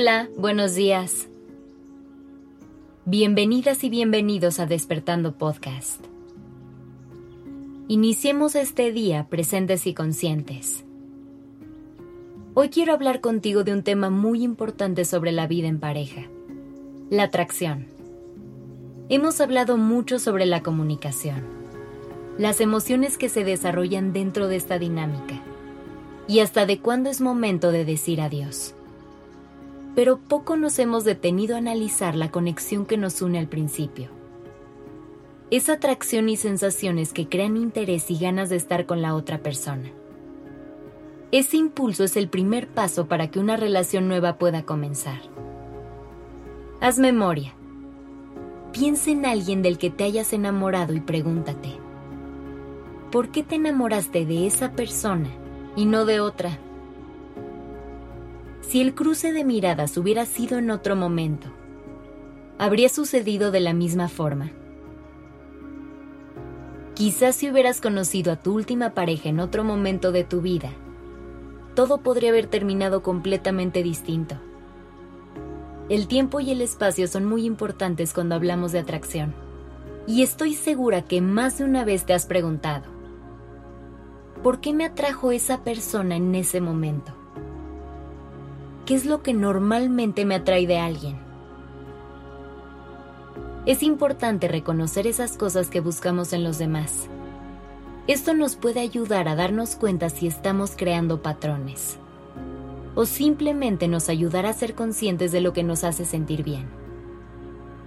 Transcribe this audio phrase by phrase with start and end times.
[0.00, 1.26] Hola, buenos días.
[3.04, 6.04] Bienvenidas y bienvenidos a Despertando Podcast.
[7.88, 10.84] Iniciemos este día presentes y conscientes.
[12.54, 16.28] Hoy quiero hablar contigo de un tema muy importante sobre la vida en pareja,
[17.10, 17.88] la atracción.
[19.08, 21.42] Hemos hablado mucho sobre la comunicación,
[22.38, 25.42] las emociones que se desarrollan dentro de esta dinámica
[26.28, 28.76] y hasta de cuándo es momento de decir adiós
[29.94, 34.10] pero poco nos hemos detenido a analizar la conexión que nos une al principio.
[35.50, 39.90] Esa atracción y sensaciones que crean interés y ganas de estar con la otra persona.
[41.32, 45.20] Ese impulso es el primer paso para que una relación nueva pueda comenzar.
[46.80, 47.54] Haz memoria.
[48.72, 51.70] Piensa en alguien del que te hayas enamorado y pregúntate,
[53.10, 55.30] ¿por qué te enamoraste de esa persona
[55.74, 56.58] y no de otra?
[58.68, 61.48] Si el cruce de miradas hubiera sido en otro momento,
[62.58, 64.50] habría sucedido de la misma forma.
[66.92, 70.70] Quizás si hubieras conocido a tu última pareja en otro momento de tu vida,
[71.74, 74.34] todo podría haber terminado completamente distinto.
[75.88, 79.34] El tiempo y el espacio son muy importantes cuando hablamos de atracción,
[80.06, 82.84] y estoy segura que más de una vez te has preguntado,
[84.42, 87.14] ¿por qué me atrajo esa persona en ese momento?
[88.88, 91.18] Qué es lo que normalmente me atrae de alguien.
[93.66, 97.06] Es importante reconocer esas cosas que buscamos en los demás.
[98.06, 101.98] Esto nos puede ayudar a darnos cuenta si estamos creando patrones.
[102.94, 106.66] O simplemente nos ayudará a ser conscientes de lo que nos hace sentir bien.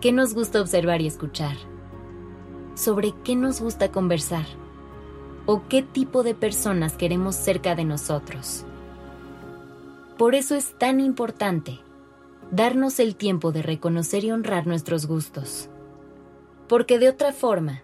[0.00, 1.56] ¿Qué nos gusta observar y escuchar?
[2.76, 4.46] ¿Sobre qué nos gusta conversar?
[5.44, 8.64] ¿O qué tipo de personas queremos cerca de nosotros?
[10.18, 11.80] Por eso es tan importante
[12.52, 15.68] darnos el tiempo de reconocer y honrar nuestros gustos.
[16.68, 17.82] Porque de otra forma,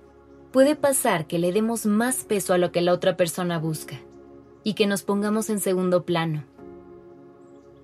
[0.52, 3.96] puede pasar que le demos más peso a lo que la otra persona busca
[4.62, 6.44] y que nos pongamos en segundo plano.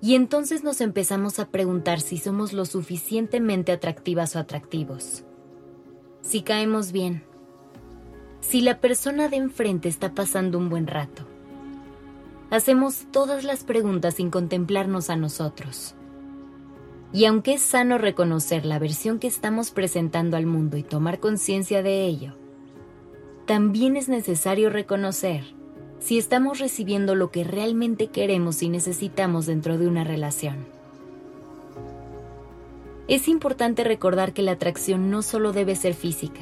[0.01, 5.25] Y entonces nos empezamos a preguntar si somos lo suficientemente atractivas o atractivos.
[6.21, 7.23] Si caemos bien.
[8.39, 11.26] Si la persona de enfrente está pasando un buen rato
[12.49, 15.95] hacemos todas las preguntas sin contemplarnos a nosotros.
[17.13, 21.81] Y aunque es sano reconocer la versión que estamos presentando al mundo y tomar conciencia
[21.81, 22.35] de ello,
[23.45, 25.43] también es necesario reconocer
[25.99, 30.65] si estamos recibiendo lo que realmente queremos y necesitamos dentro de una relación.
[33.07, 36.41] Es importante recordar que la atracción no solo debe ser física,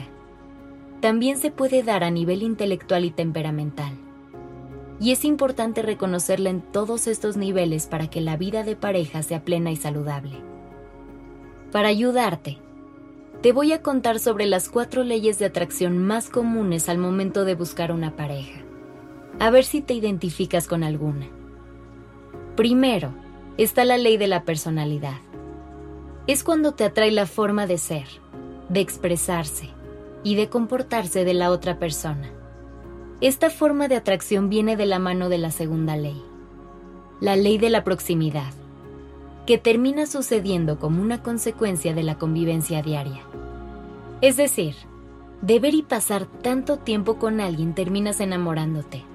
[0.99, 3.93] también se puede dar a nivel intelectual y temperamental
[4.99, 9.43] y es importante reconocerla en todos estos niveles para que la vida de pareja sea
[9.43, 10.37] plena y saludable.
[11.71, 12.59] Para ayudarte,
[13.41, 17.55] te voy a contar sobre las cuatro leyes de atracción más comunes al momento de
[17.55, 18.61] buscar una pareja.
[19.39, 21.27] A ver si te identificas con alguna.
[22.55, 23.13] Primero,
[23.57, 25.17] está la ley de la personalidad.
[26.27, 28.07] Es cuando te atrae la forma de ser,
[28.69, 29.69] de expresarse
[30.23, 32.31] y de comportarse de la otra persona.
[33.21, 36.21] Esta forma de atracción viene de la mano de la segunda ley,
[37.21, 38.51] la ley de la proximidad,
[39.45, 43.21] que termina sucediendo como una consecuencia de la convivencia diaria.
[44.19, 44.75] Es decir,
[45.41, 49.05] de ver y pasar tanto tiempo con alguien terminas enamorándote.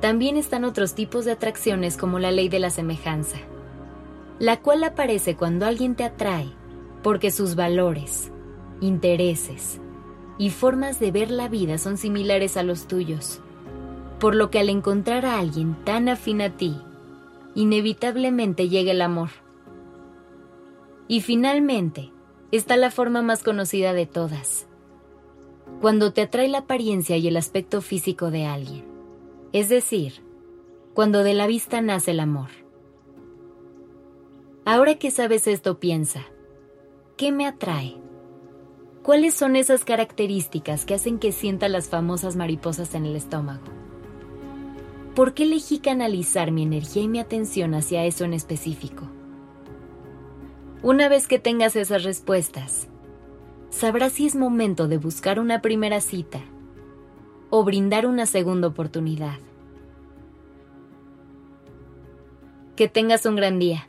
[0.00, 3.36] También están otros tipos de atracciones como la ley de la semejanza,
[4.38, 6.48] la cual aparece cuando alguien te atrae
[7.02, 8.32] porque sus valores,
[8.80, 9.80] intereses,
[10.38, 13.40] y formas de ver la vida son similares a los tuyos,
[14.20, 16.76] por lo que al encontrar a alguien tan afín a ti,
[17.54, 19.30] inevitablemente llega el amor.
[21.08, 22.12] Y finalmente,
[22.52, 24.66] está la forma más conocida de todas,
[25.80, 28.84] cuando te atrae la apariencia y el aspecto físico de alguien,
[29.52, 30.22] es decir,
[30.94, 32.48] cuando de la vista nace el amor.
[34.64, 36.22] Ahora que sabes esto, piensa,
[37.16, 37.96] ¿qué me atrae?
[39.08, 43.64] ¿Cuáles son esas características que hacen que sienta las famosas mariposas en el estómago?
[45.14, 49.08] ¿Por qué elegí canalizar mi energía y mi atención hacia eso en específico?
[50.82, 52.88] Una vez que tengas esas respuestas,
[53.70, 56.42] sabrás si es momento de buscar una primera cita
[57.48, 59.38] o brindar una segunda oportunidad.
[62.76, 63.88] Que tengas un gran día.